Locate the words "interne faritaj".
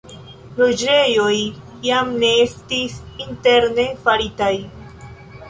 3.27-4.51